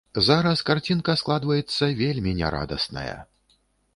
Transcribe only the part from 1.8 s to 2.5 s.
вельмі